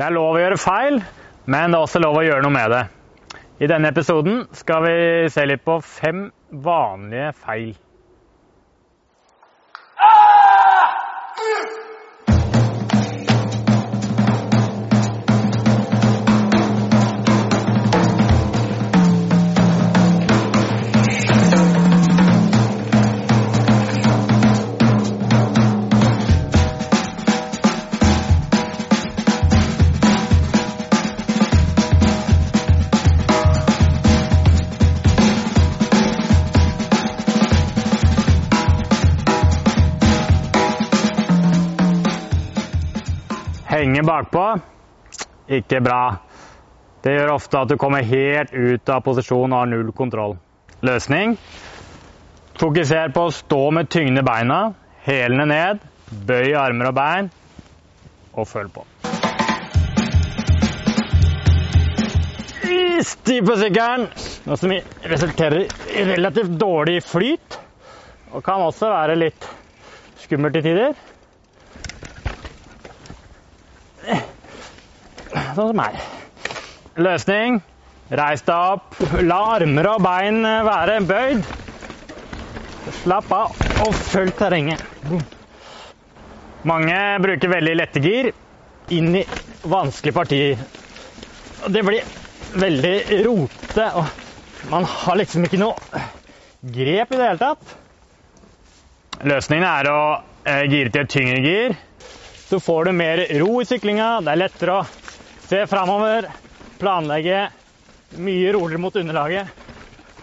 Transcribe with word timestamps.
Det 0.00 0.06
er 0.06 0.14
lov 0.16 0.32
å 0.32 0.40
gjøre 0.40 0.56
feil, 0.56 0.94
men 1.44 1.74
det 1.74 1.76
er 1.76 1.82
også 1.84 2.00
lov 2.00 2.14
å 2.16 2.22
gjøre 2.24 2.40
noe 2.40 2.54
med 2.54 2.72
det. 2.72 2.84
I 3.60 3.68
denne 3.68 3.90
episoden 3.92 4.46
skal 4.56 4.86
vi 4.86 4.94
se 5.28 5.42
litt 5.44 5.60
på 5.66 5.74
fem 5.84 6.22
vanlige 6.64 7.34
feil. 7.36 7.74
Henge 43.80 44.02
bakpå 44.04 44.40
ikke 45.56 45.78
bra. 45.80 46.00
Det 47.00 47.14
gjør 47.14 47.30
ofte 47.32 47.62
at 47.62 47.70
du 47.70 47.78
kommer 47.80 48.04
helt 48.04 48.50
ut 48.52 48.90
av 48.92 49.00
posisjon 49.06 49.54
og 49.54 49.56
har 49.56 49.70
null 49.70 49.88
kontroll. 49.96 50.34
Løsning 50.84 51.32
fokuser 52.60 53.08
på 53.14 53.22
å 53.24 53.32
stå 53.32 53.60
med 53.72 53.88
tyngde 53.88 54.20
beina, 54.26 54.58
hælene 55.06 55.46
ned, 55.48 55.80
bøy 56.28 56.52
armer 56.60 56.90
og 56.90 56.98
bein, 56.98 57.30
og 58.36 58.50
følg 58.50 58.74
på. 58.74 58.84
Stiv 63.08 63.48
på 63.48 63.56
sykkelen, 63.62 64.10
noe 64.44 64.60
som 64.60 64.74
resulterer 65.14 65.64
i 65.96 66.04
relativt 66.10 66.52
dårlig 66.60 66.98
flyt, 67.08 67.56
og 68.34 68.44
kan 68.44 68.60
også 68.66 68.92
være 68.92 69.16
litt 69.22 69.48
skummelt 70.20 70.60
til 70.60 70.68
tider. 70.68 71.00
Sånn 75.56 75.72
som 75.72 75.82
her. 75.82 75.98
Løsning. 77.00 77.60
Reis 78.10 78.42
deg 78.42 78.76
opp. 78.76 78.96
La 79.22 79.40
armer 79.56 79.88
og 79.92 80.02
bein 80.02 80.42
være 80.66 81.00
bøyd. 81.06 81.44
Slapp 83.02 83.30
av 83.34 83.60
og 83.84 83.94
følg 83.94 84.34
terrenget. 84.38 84.82
Mange 86.66 86.96
bruker 87.22 87.52
veldig 87.54 87.76
lette 87.78 88.02
gir 88.04 88.32
inn 88.92 89.14
i 89.16 89.22
vanskelige 89.62 90.16
partier. 90.16 90.64
Det 91.70 91.84
blir 91.86 92.02
veldig 92.60 92.94
rote, 93.26 93.86
og 93.94 94.70
man 94.72 94.84
har 94.84 95.20
liksom 95.20 95.46
ikke 95.46 95.60
noe 95.60 96.02
grep 96.60 97.14
i 97.14 97.20
det 97.20 97.28
hele 97.28 97.40
tatt. 97.40 97.76
Løsningen 99.30 99.68
er 99.68 99.88
å 99.92 100.00
eh, 100.48 100.64
gire 100.66 100.90
til 100.92 101.04
et 101.04 101.12
tyngre 101.12 101.40
gir. 101.44 101.76
Så 102.50 102.58
får 102.58 102.88
du 102.88 102.96
mer 102.98 103.22
ro 103.38 103.60
i 103.60 103.68
syklinga. 103.68 104.16
Det 104.24 104.32
er 104.32 104.40
lettere 104.40 104.80
å 104.80 104.86
se 105.50 105.66
framover, 105.66 106.28
planlegge 106.78 107.48
mye 108.22 108.52
roligere 108.54 108.78
mot 108.78 108.96
underlaget. 108.96 109.48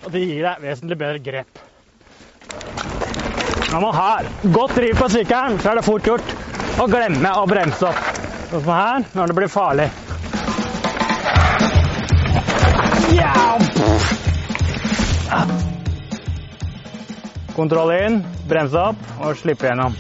Og 0.06 0.11
det 0.14 0.22
gir 0.23 0.45
deg 0.45 0.61
vesentlig 0.64 0.97
bedre 1.02 1.20
grep. 1.20 1.59
Når 3.67 3.81
man 3.83 3.95
har 3.98 4.30
godt 4.55 4.78
driv 4.78 4.95
på 4.95 5.09
sykkelen, 5.11 5.59
så 5.59 5.73
er 5.73 5.81
det 5.81 5.83
fort 5.83 6.08
gjort 6.08 6.31
å 6.80 6.88
glemme 6.88 7.33
å 7.42 7.44
bremse 7.50 7.89
opp. 7.89 8.22
Sånn 8.53 8.64
som 8.64 8.72
her, 8.72 9.08
når 9.17 9.28
det 9.28 9.38
blir 9.42 9.52
farlig. 9.52 9.89
Kontroll 17.58 17.92
inn, 17.98 18.21
bremse 18.48 18.80
opp 18.93 19.17
og 19.20 19.36
slippe 19.42 19.67
gjennom. 19.67 19.98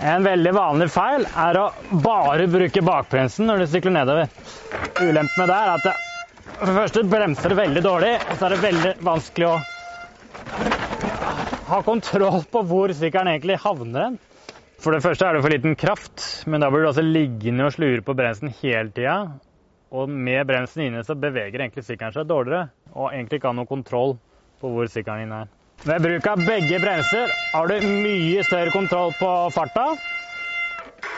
En 0.00 0.24
veldig 0.24 0.52
vanlig 0.56 0.88
feil 0.92 1.26
er 1.28 1.58
å 1.60 1.66
bare 2.04 2.46
bruke 2.50 2.82
bakbremsen 2.84 3.46
når 3.48 3.62
du 3.62 3.66
sykler 3.74 3.94
nedover. 3.98 4.32
Ulempen 5.02 5.42
med 5.42 5.50
det 5.52 5.58
er 5.58 5.72
at 5.74 5.86
det, 5.86 5.94
for 6.56 6.70
det 6.70 6.76
første 6.78 7.04
bremser 7.12 7.52
det 7.52 7.58
veldig 7.58 7.82
dårlig, 7.84 8.12
og 8.30 8.34
så 8.38 8.46
er 8.46 8.54
det 8.54 8.62
veldig 8.64 8.92
vanskelig 9.04 9.48
å 9.50 9.54
ha 11.72 11.80
kontroll 11.86 12.42
på 12.52 12.64
hvor 12.68 12.92
sykkelen 12.96 13.34
egentlig 13.34 13.60
havner 13.62 14.08
hen. 14.08 14.20
For 14.82 14.96
det 14.96 15.04
første 15.04 15.28
er 15.28 15.36
det 15.36 15.44
for 15.44 15.54
liten 15.54 15.76
kraft, 15.78 16.24
men 16.50 16.64
da 16.64 16.70
blir 16.72 16.82
du 16.82 16.90
altså 16.90 17.04
liggende 17.06 17.68
og 17.68 17.76
slure 17.76 18.02
på 18.02 18.16
bremsen 18.18 18.50
hele 18.62 18.90
tida. 18.96 19.16
Og 19.92 20.10
med 20.10 20.48
bremsen 20.48 20.86
inne 20.88 21.04
så 21.06 21.14
beveger 21.14 21.60
egentlig 21.60 21.84
sykkelen 21.86 22.16
seg 22.16 22.26
dårligere, 22.26 22.72
og 22.96 23.12
egentlig 23.12 23.38
ikke 23.38 23.52
ha 23.52 23.58
noe 23.60 23.70
kontroll 23.70 24.16
på 24.62 24.72
hvor 24.72 24.88
sykkelen 24.90 25.26
din 25.28 25.36
er. 25.42 25.52
Ved 25.82 26.02
bruk 26.02 26.26
av 26.30 26.42
begge 26.46 26.78
bremser 26.78 27.30
har 27.52 27.66
du 27.66 27.86
mye 28.04 28.42
større 28.46 28.70
kontroll 28.70 29.10
på 29.18 29.30
farta. 29.50 29.86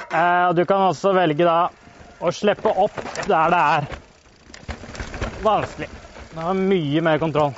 Eh, 0.08 0.52
du 0.56 0.62
kan 0.64 0.86
også 0.86 1.12
velge 1.16 1.44
da 1.44 1.58
å 2.24 2.32
slippe 2.32 2.72
opp 2.72 2.96
der 3.28 3.52
det 3.52 3.60
er 3.60 3.90
vanskelig. 5.44 5.90
Du 6.32 6.40
har 6.40 6.56
mye 6.56 7.04
mer 7.04 7.20
kontroll. 7.20 7.52